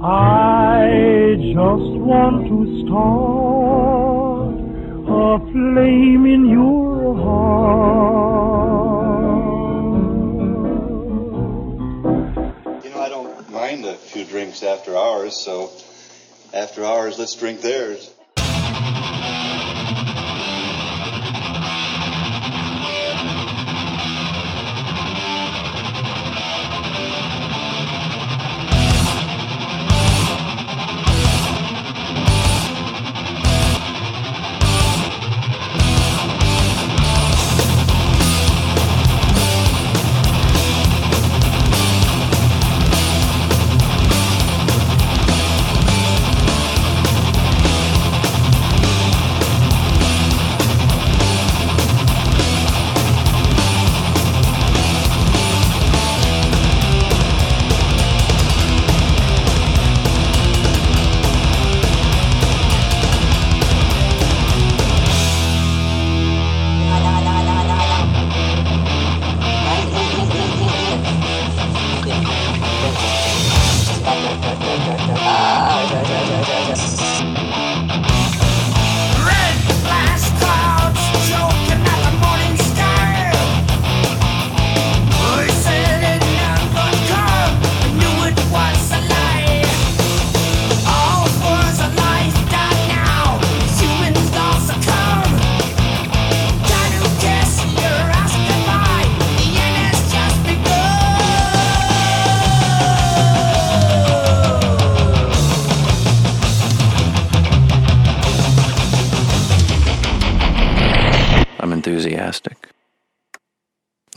I 0.00 1.34
just 1.36 1.98
want 1.98 2.46
to 2.46 2.66
start 2.86 4.54
a 5.10 5.38
flame 5.50 6.26
in 6.26 6.46
your 6.48 7.16
heart. 7.16 7.64
You 12.84 12.90
know, 12.90 13.00
I 13.00 13.08
don't 13.08 13.50
mind 13.50 13.84
a 13.84 13.94
few 13.94 14.24
drinks 14.24 14.62
after 14.62 14.96
hours, 14.96 15.36
so 15.36 15.72
after 16.52 16.84
hours, 16.84 17.18
let's 17.18 17.34
drink 17.34 17.62
theirs. 17.62 18.13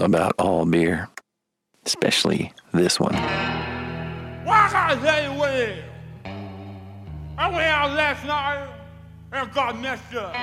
About 0.08 0.34
all 0.40 0.66
beer, 0.66 1.10
especially 1.86 2.54
this 2.74 3.00
one. 3.00 3.14
Can't 3.14 4.74
I 4.74 4.96
tell 4.96 5.32
you 5.32 5.40
what 5.40 5.52
it 5.52 5.70
is? 5.70 5.84
I 7.38 7.50
went 7.50 7.64
out 7.64 7.92
last 7.92 8.26
night 8.26 8.70
and 9.34 9.54
got 9.54 9.80
messed 9.80 10.16
up. 10.16 10.34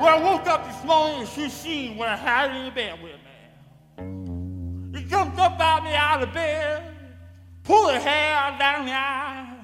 Well, 0.00 0.18
I 0.18 0.20
woke 0.22 0.46
up 0.48 0.66
this 0.66 0.84
morning 0.84 1.20
and 1.20 1.28
she 1.28 1.48
seen 1.48 1.96
what 1.96 2.08
I 2.08 2.16
had 2.16 2.56
in 2.56 2.64
the 2.66 2.70
bed 2.72 3.00
with 3.02 3.12
me. 4.92 4.98
He 4.98 5.04
jumped 5.06 5.38
up 5.38 5.58
out 5.60 5.84
me 5.84 5.94
out 5.94 6.22
of 6.22 6.32
bed, 6.34 6.82
pulled 7.62 7.92
her 7.92 8.00
hair 8.00 8.58
down 8.58 8.86
the 8.86 8.92
eye. 8.92 9.58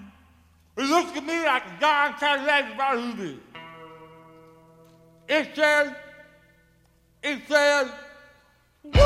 He 0.77 0.85
looked 0.85 1.17
at 1.17 1.25
me 1.25 1.45
like 1.45 1.65
a 1.65 1.81
darn 1.81 2.15
Cadillac 2.15 2.75
about 2.75 3.01
who 3.01 3.17
did. 3.17 3.41
It 5.29 5.49
said, 5.57 5.97
it 7.23 7.41
said, 7.49 7.91
so 8.95 9.01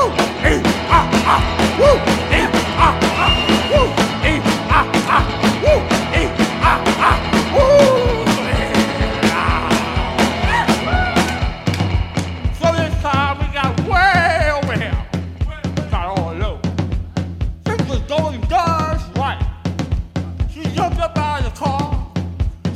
this 12.72 12.94
time 13.02 13.38
we 13.38 13.46
got 13.54 13.80
way 13.88 14.50
over 14.52 14.74
here. 14.76 15.06
All 15.94 16.34
was 17.88 18.00
going 18.00 18.40
just 18.48 19.16
right. 19.16 19.42
She 20.52 20.62
jumped 20.74 20.98
out 21.16 21.40
of 21.40 21.52
the 21.52 21.58
car. 21.58 22.12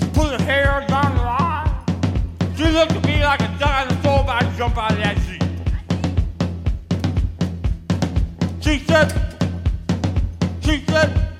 She 0.00 0.07
her 0.32 0.42
hair 0.42 0.86
down 0.88 1.16
her. 1.16 1.84
She 2.57 2.64
looked 2.64 2.92
at 2.92 3.05
me 3.05 3.22
like 3.22 3.40
a 3.40 3.48
out 4.78 5.03
She 8.74 8.80
said, 8.80 9.12
she 10.60 10.84
said, 10.86 11.34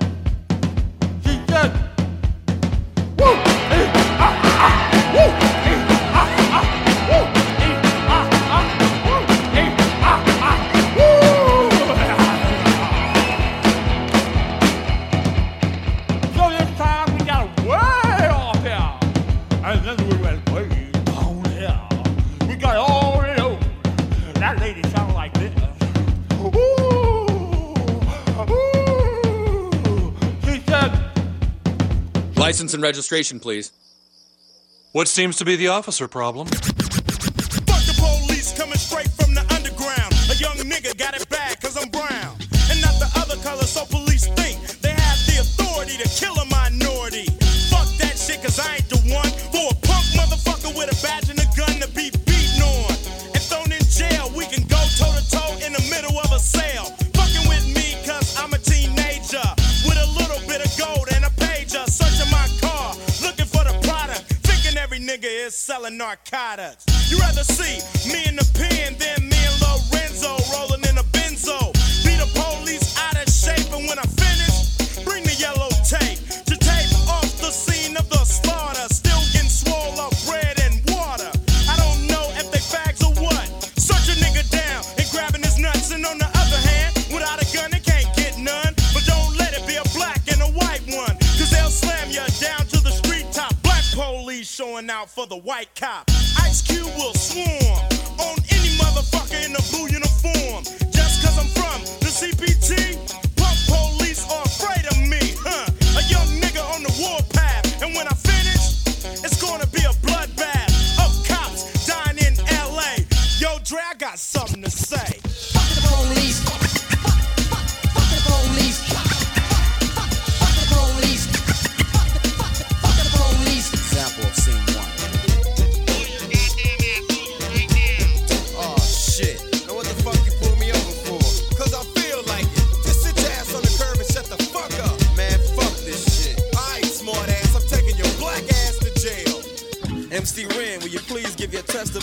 License 32.55 32.73
and 32.73 32.83
registration, 32.83 33.41
please. 33.41 33.73
What 34.93 35.09
seems 35.09 35.35
to 35.39 35.43
be 35.43 35.57
the 35.57 35.67
officer 35.67 36.07
problem? 36.07 36.47
Fuck 36.47 37.83
the 37.83 37.95
police 37.99 38.57
coming 38.57 38.77
straight 38.77 39.09
from 39.09 39.33
the 39.33 39.43
underground. 39.53 40.13
A 40.31 40.35
young 40.39 40.55
nigga 40.63 40.97
got 40.97 41.19
it 41.19 41.27
bad 41.27 41.59
cause 41.59 41.75
I'm 41.75 41.89
brown. 41.89 42.31
And 42.71 42.79
not 42.79 42.95
the 42.95 43.11
other 43.19 43.35
color, 43.43 43.63
so 43.63 43.83
police 43.83 44.27
think 44.39 44.55
they 44.79 44.95
have 44.95 45.19
the 45.27 45.41
authority 45.43 45.97
to 45.97 46.07
kill 46.07 46.35
a 46.39 46.44
selling 65.85 65.97
narcotics. 65.97 66.85
You 67.09 67.19
rather 67.19 67.43
see 67.43 67.79
me 68.11 68.25
in 68.27 68.35
the 68.35 68.49
pen 68.53 68.95
than 68.97 69.24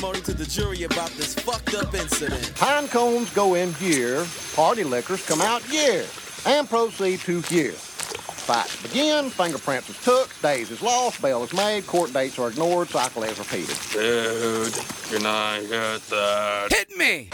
testimony 0.02 0.20
to 0.24 0.34
the 0.34 0.44
jury 0.44 0.82
about 0.82 1.10
this 1.10 1.34
fucked 1.34 1.74
up 1.74 1.94
incident? 1.94 2.52
Pine 2.56 2.88
cones 2.88 3.30
go 3.34 3.54
in 3.54 3.72
here, 3.74 4.26
party 4.54 4.82
liquors 4.82 5.24
come 5.24 5.40
out 5.40 5.62
here, 5.62 6.04
and 6.44 6.68
proceed 6.68 7.20
to 7.20 7.40
here. 7.42 7.70
Fights 7.70 8.82
begin, 8.82 9.30
fingerprints 9.30 9.88
is 9.90 10.02
took, 10.02 10.28
days 10.42 10.72
is 10.72 10.82
lost, 10.82 11.22
bail 11.22 11.44
is 11.44 11.52
made, 11.54 11.86
court 11.86 12.12
dates 12.12 12.36
are 12.40 12.48
ignored, 12.48 12.88
cycle 12.88 13.22
is 13.22 13.38
repeated. 13.38 13.78
Dude, 13.92 14.74
you're 15.08 15.20
not 15.20 15.60
good 15.68 15.94
at 15.94 16.02
that. 16.08 16.72
Hit 16.72 16.96
me! 16.96 17.28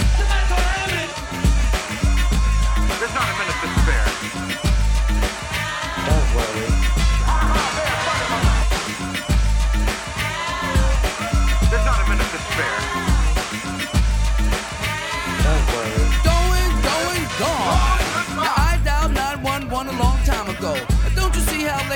There's 2.99 3.15
not 3.15 3.29
a 3.33 3.39
minute 3.39 3.58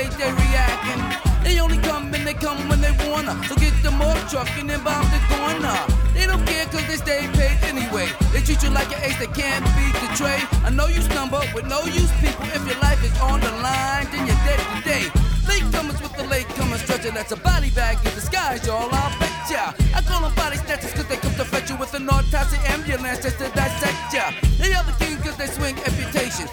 how 0.05 0.19
they 0.19 0.33
reacting? 0.33 1.33
They 1.45 1.59
only 1.61 1.79
come 1.79 2.13
and 2.15 2.27
they 2.27 2.35
come 2.35 2.57
when 2.69 2.81
they 2.81 2.93
wanna. 3.09 3.35
So 3.49 3.55
get 3.57 3.75
the 3.83 3.91
more 3.91 4.15
truck 4.31 4.49
and 4.59 4.71
bomb 4.85 5.07
the 5.11 5.21
corner. 5.31 5.77
They 6.15 6.27
don't 6.27 6.45
care 6.47 6.67
cause 6.67 6.87
they 6.87 6.97
stay 6.97 7.27
paid 7.35 7.59
anyway. 7.65 8.09
They 8.33 8.41
treat 8.41 8.63
you 8.63 8.71
like 8.71 8.91
an 8.95 9.03
ace 9.03 9.19
that 9.19 9.35
can't 9.35 9.65
beat 9.77 9.95
the 10.03 10.09
tray. 10.17 10.39
I 10.65 10.71
know 10.71 10.87
you 10.87 11.03
stumble 11.03 11.43
with 11.55 11.67
no 11.67 11.83
use 11.85 12.13
people. 12.21 12.47
If 12.55 12.67
your 12.67 12.79
life 12.79 13.03
is 13.05 13.15
on 13.21 13.41
the 13.41 13.51
line, 13.63 14.07
then 14.11 14.27
you're 14.27 14.43
dead 14.47 14.61
today. 14.79 15.05
Latecomers 15.47 16.01
with 16.01 16.15
the 16.17 16.25
latecomer 16.25 16.79
stretcher, 16.79 17.11
that's 17.11 17.33
a 17.33 17.37
body 17.37 17.71
bag 17.71 17.99
in 18.07 18.15
disguise, 18.15 18.65
y'all. 18.67 18.89
I'll 18.93 19.19
bet 19.19 19.51
ya. 19.51 19.73
I 19.95 20.01
call 20.03 20.23
them 20.23 20.35
body 20.35 20.57
snatchers 20.57 20.93
cause 20.93 21.07
they 21.09 21.17
come 21.17 21.35
to 21.35 21.45
fetch 21.45 21.71
you 21.71 21.77
with 21.77 21.95
an 21.95 22.09
autopsy 22.09 22.59
ambulance 22.69 23.23
just 23.23 23.39
to 23.39 23.51
dissect 23.51 24.15
ya. 24.15 24.31
They 24.59 24.73
are 24.75 24.85
the 24.85 24.95
king 25.05 25.19
cause 25.19 25.37
they 25.37 25.47
swing 25.47 25.77
amputation. 25.79 26.47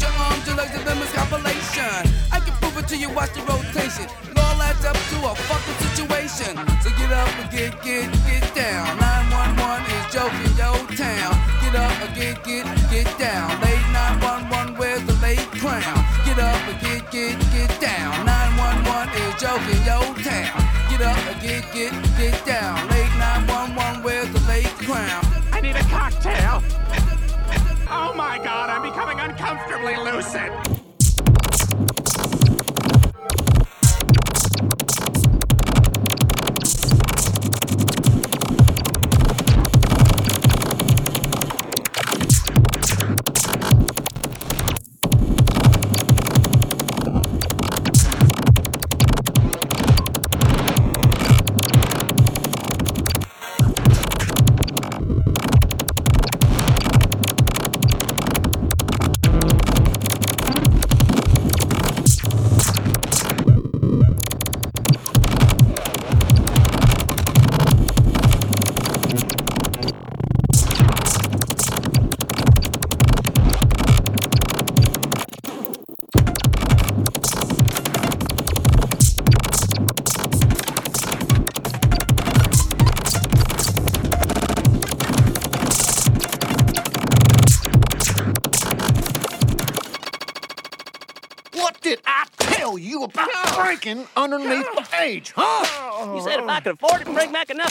Lose 0.00 0.08
your 0.08 0.22
arms, 0.22 0.46
your 0.46 0.56
legs, 0.56 0.74
and 0.74 0.84
limbs 0.86 1.12
compilation. 1.12 2.08
I 2.32 2.40
can 2.40 2.54
prove 2.56 2.76
it 2.78 2.88
to 2.88 2.96
you, 2.96 3.10
watch 3.10 3.32
the 3.34 3.42
rotation. 3.42 4.08
It 4.30 4.38
all 4.38 4.60
adds 4.62 4.84
up 4.84 4.96
to 4.96 5.16
a 5.28 5.34
fucking 5.34 5.78
situation. 5.88 6.56
So 6.80 6.88
get 6.96 7.12
up 7.12 7.28
and 7.36 7.50
get, 7.50 7.72
get, 7.82 8.08
get 8.24 8.44
down. 8.54 8.96
911 8.96 9.84
is 9.92 10.06
joking, 10.08 10.56
yo 10.56 10.72
town. 10.96 11.36
Get 11.60 11.74
up 11.76 11.92
and 12.00 12.14
get, 12.16 12.42
get, 12.44 12.64
get 12.88 13.08
down. 13.18 13.60
Late 13.60 13.84
911, 13.92 14.76
where's 14.78 15.04
the 15.04 15.16
late 15.20 15.50
crown? 15.60 15.96
Get 16.24 16.38
up 16.38 16.56
and 16.64 16.80
get, 16.80 17.04
get, 17.12 17.36
get 17.52 17.72
down. 17.80 18.24
911 18.24 19.20
is 19.20 19.34
joking, 19.36 19.80
yo 19.84 20.00
town. 20.24 20.56
Get 20.88 21.02
up 21.04 21.20
and 21.28 21.40
get, 21.44 21.64
get, 21.76 21.92
get 22.16 22.36
down. 22.46 22.88
Late 22.88 23.12
911, 23.20 24.02
where's 24.02 24.30
the 24.32 24.40
late 24.48 24.72
crown? 24.80 25.20
I 25.52 25.60
need 25.60 25.76
a 25.76 25.84
cocktail. 25.92 26.64
Oh 27.92 28.14
my 28.14 28.38
god, 28.38 28.70
I'm 28.70 28.82
becoming 28.82 29.18
uncomfortably 29.18 29.96
lucid. 29.96 30.52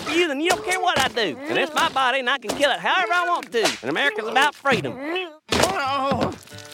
For 0.10 0.16
you, 0.16 0.28
then 0.28 0.41
you 0.41 0.49
don't 0.49 0.66
care 0.66 0.80
what 0.80 0.99
I 0.99 1.07
do. 1.07 1.38
And 1.38 1.57
it's 1.57 1.74
my 1.74 1.89
body, 1.89 2.20
and 2.20 2.30
I 2.30 2.38
can 2.38 2.55
kill 2.55 2.72
it 2.72 2.80
however 2.80 3.14
I 3.14 3.26
want 3.28 3.51
to. 3.51 3.78
And 3.82 3.89
America's 3.89 4.28
about 4.28 4.55
freedom. 4.55 4.97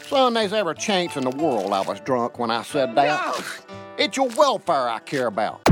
Son, 0.07 0.33
there's 0.33 0.53
every 0.53 0.75
chance 0.75 1.17
in 1.17 1.23
the 1.23 1.31
world 1.31 1.73
I 1.73 1.81
was 1.81 1.99
drunk 2.01 2.39
when 2.39 2.51
I 2.51 2.63
said 2.63 2.95
that. 2.95 3.43
It's 3.97 4.17
your 4.17 4.29
welfare 4.29 4.89
I 4.89 4.99
care 4.99 5.27
about. 5.27 5.64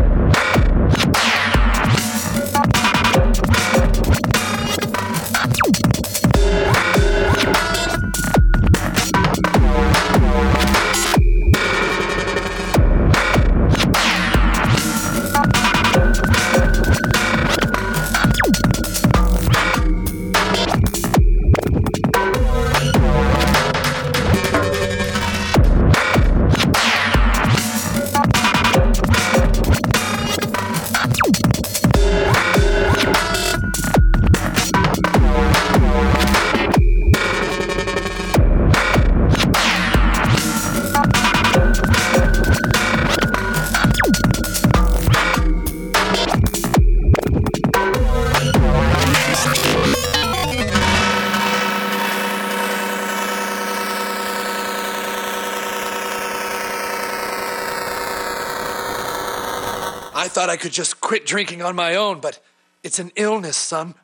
Could 60.63 60.71
just 60.71 61.01
quit 61.01 61.25
drinking 61.25 61.61
on 61.61 61.75
my 61.75 61.93
own, 61.95 62.21
but 62.21 62.39
it's 62.83 62.97
an 62.97 63.11
illness, 63.17 63.57
son. 63.57 63.95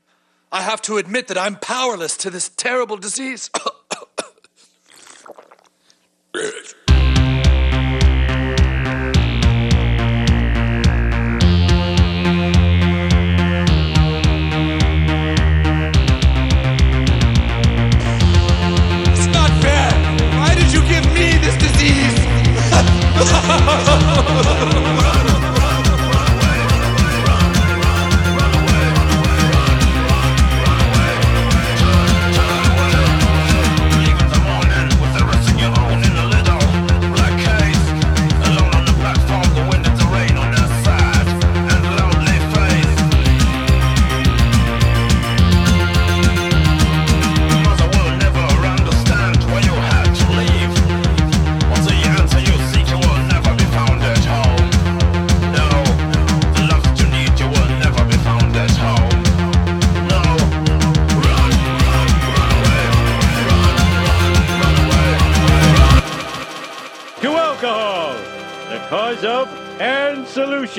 I 0.52 0.62
have 0.62 0.82
to 0.84 0.98
admit 0.98 1.30
that 1.30 1.38
I'm 1.38 1.56
powerless 1.56 2.18
to 2.18 2.30
this 2.30 2.50
terrible 2.50 2.98
disease. 2.98 3.50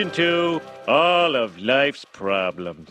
solution 0.01 0.11
to 0.13 0.61
all 0.89 1.37
of 1.37 1.59
life's 1.59 2.05
problems. 2.07 2.89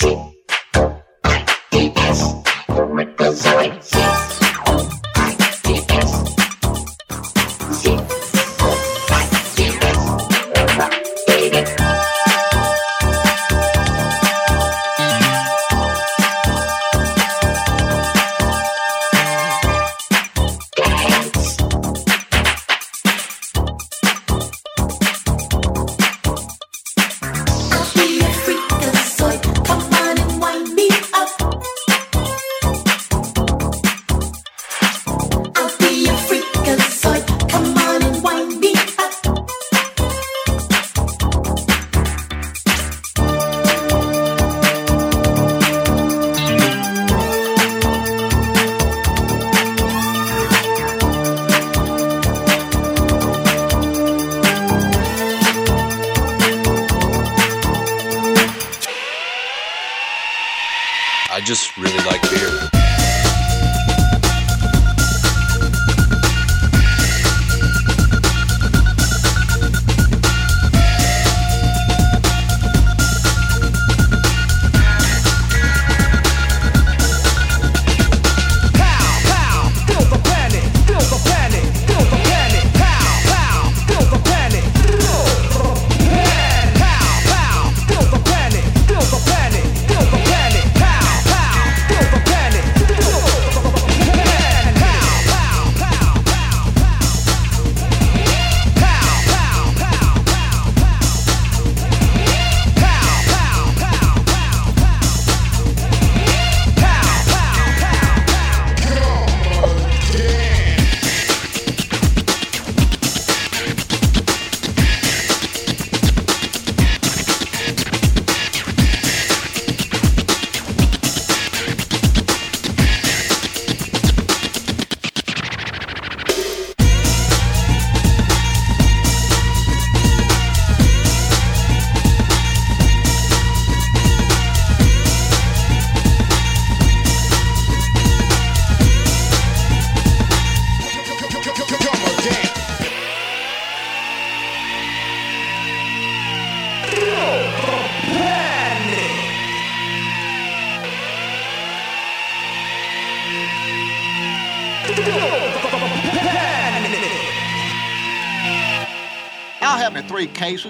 I 0.00 0.27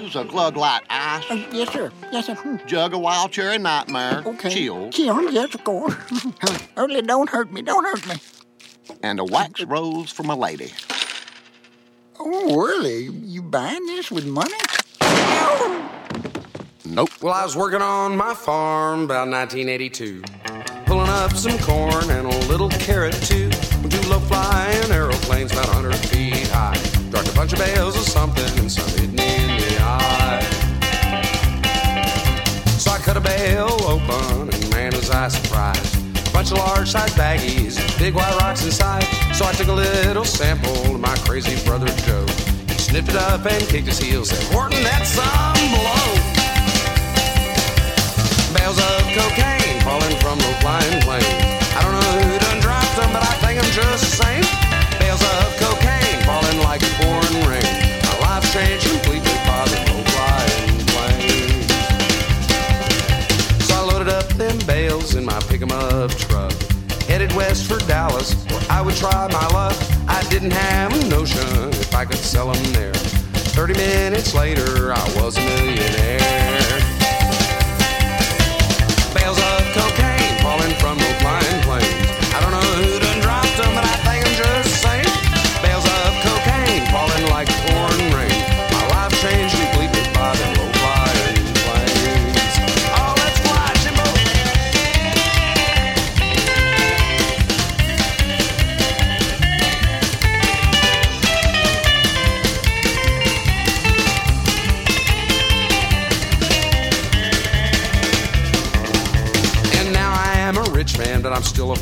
three 0.09 0.21
cases 0.21 0.27
of 0.27 0.27
Glug 0.33 0.57
Light 0.57 0.81
Ice. 0.89 1.25
yes, 1.51 1.71
sir. 1.71 1.91
Yes, 2.11 2.25
sir. 2.25 2.35
Hmm. 2.35 2.57
Jug 2.67 2.93
of 2.93 3.01
Wild 3.01 3.31
Cherry 3.31 3.57
Nightmare. 3.57 4.23
Okay. 4.25 4.49
Chill. 4.49 4.89
Chill, 4.91 5.31
yes, 5.31 5.53
of 5.55 5.63
course. 5.63 5.95
Only 6.77 7.01
don't 7.01 7.29
hurt 7.29 7.51
me, 7.51 7.61
don't 7.61 7.83
hurt 7.83 8.07
me. 8.07 8.15
And 9.03 9.19
a 9.19 9.23
wax 9.23 9.61
rose 9.63 10.11
for 10.11 10.23
my 10.23 10.33
lady. 10.33 10.71
Oh, 12.19 12.65
really? 12.65 13.03
You 13.05 13.41
buying 13.41 13.85
this 13.85 14.11
with 14.11 14.25
money? 14.25 14.53
Nope. 16.85 17.09
Well, 17.21 17.33
I 17.33 17.43
was 17.43 17.55
working 17.55 17.81
on 17.81 18.17
my 18.17 18.33
farm 18.33 19.03
about 19.03 19.29
1982. 19.29 20.23
Pulling 20.85 21.07
up 21.09 21.33
some 21.35 21.57
corn 21.59 22.09
and 22.09 22.25
a 22.25 22.37
little 22.47 22.69
carrot 22.69 23.13
too. 23.21 23.47
With 23.83 23.91
two 23.91 24.09
low 24.09 24.19
flying 24.19 24.91
aeroplanes 24.91 25.51
about 25.51 25.67
100 25.67 25.95
feet 25.95 26.47
high. 26.47 26.73
Dropped 27.11 27.29
a 27.29 27.33
bunch 27.35 27.53
of 27.53 27.59
bales 27.59 27.95
of 27.95 28.01
something 28.03 28.59
and 28.59 28.71
some 28.71 28.89
hit 28.99 29.18
cut 33.09 33.17
a 33.17 33.21
bale 33.21 33.73
open 33.89 34.53
and 34.53 34.69
man 34.69 34.93
was 34.93 35.09
I 35.09 35.29
surprised. 35.29 35.97
A 36.29 36.31
bunch 36.31 36.51
of 36.51 36.59
large 36.59 36.89
sized 36.89 37.15
baggies, 37.15 37.73
big 37.97 38.13
white 38.13 38.35
rocks 38.39 38.63
inside. 38.63 39.03
So 39.33 39.45
I 39.45 39.53
took 39.53 39.67
a 39.67 39.73
little 39.73 40.23
sample 40.23 40.75
to 40.93 40.97
my 40.99 41.15
crazy 41.25 41.57
brother 41.65 41.87
Joe. 42.05 42.27
He 42.69 42.77
sniffed 42.77 43.09
it 43.09 43.15
up 43.15 43.43
and 43.47 43.63
kicked 43.65 43.87
his 43.87 43.97
heels. 43.97 44.29
Said, 44.29 44.43
Horton, 44.53 44.83
that's 44.83 45.09
some 45.09 45.57
blow. 45.73 46.05
Bales 48.53 48.77
of 48.77 49.01
cocaine 49.17 49.81
falling 49.81 50.15
from 50.21 50.37
the 50.37 50.53
flying 50.61 51.01
plane. 51.01 51.33
I 51.73 51.81
don't 51.81 51.95
know 51.97 52.13
who 52.13 52.37
done 52.37 52.59
dropped 52.61 52.93
them, 52.93 53.09
but 53.09 53.25
I 53.25 53.33
think 53.41 53.57
I'm 53.57 53.71
just 53.73 54.05
the 54.05 54.13
same. 54.21 54.45
Bales 55.01 55.23
of 55.33 55.49
cocaine 55.57 56.21
falling 56.29 56.61
like 56.61 56.85
pouring 57.01 57.41
rain. 57.49 57.73
My 58.05 58.13
life's 58.21 58.53
changed 58.53 58.85
where 68.19 68.61
I 68.69 68.81
would 68.81 68.95
try 68.95 69.27
my 69.31 69.47
luck. 69.47 69.75
I 70.07 70.21
didn't 70.29 70.51
have 70.51 70.91
a 70.93 71.07
notion 71.07 71.69
if 71.69 71.95
I 71.95 72.05
could 72.05 72.17
sell 72.17 72.51
them 72.51 72.73
there. 72.73 72.93
Thirty 73.55 73.73
minutes 73.73 74.33
later, 74.33 74.93
I 74.93 75.03
was 75.15 75.37
a 75.37 75.41
millionaire. 75.41 76.98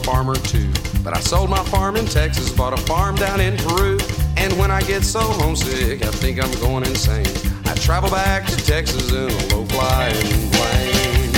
Farmer 0.07 0.35
too. 0.35 0.71
But 1.03 1.13
I 1.13 1.19
sold 1.19 1.49
my 1.49 1.61
farm 1.65 1.97
in 1.97 2.05
Texas, 2.05 2.49
bought 2.49 2.71
a 2.71 2.81
farm 2.83 3.15
down 3.17 3.41
in 3.41 3.57
Peru. 3.57 3.97
And 4.37 4.53
when 4.57 4.71
I 4.71 4.81
get 4.83 5.03
so 5.03 5.19
homesick, 5.19 6.01
I 6.01 6.11
think 6.11 6.41
I'm 6.41 6.51
going 6.61 6.85
insane. 6.85 7.27
I 7.65 7.73
travel 7.75 8.09
back 8.09 8.47
to 8.47 8.55
Texas 8.55 9.11
in 9.11 9.27
a 9.29 9.45
low 9.51 9.65
flying 9.65 10.49
plane. 10.55 11.31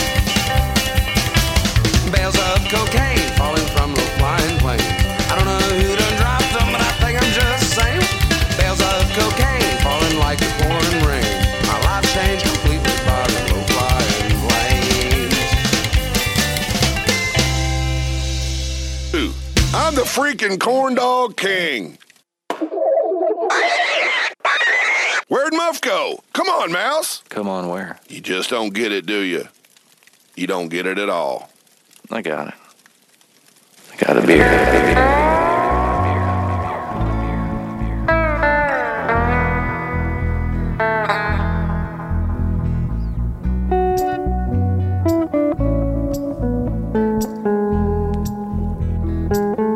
Bales 2.13 2.38
of 2.38 2.59
cocaine 2.70 3.30
falling 3.41 3.67
from 3.74 3.95
the 3.95 4.05
flying 4.17 4.28
freaking 20.39 20.59
corn 20.59 20.95
dog 20.95 21.35
king. 21.35 21.97
Where'd 25.27 25.53
Muff 25.53 25.81
go? 25.81 26.23
Come 26.33 26.47
on, 26.47 26.71
Mouse. 26.71 27.23
Come 27.29 27.49
on, 27.49 27.67
where? 27.67 27.99
You 28.07 28.21
just 28.21 28.49
don't 28.49 28.73
get 28.73 28.91
it, 28.91 29.05
do 29.05 29.19
you? 29.19 29.47
You 30.35 30.47
don't 30.47 30.69
get 30.69 30.85
it 30.85 30.97
at 30.97 31.09
all. 31.09 31.49
I 32.09 32.21
got 32.21 32.47
it. 32.47 32.53
I 33.91 33.95
got 33.97 34.17
a 34.17 34.25
beer. 34.25 35.39
World 49.29 49.68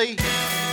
up. 0.00 0.69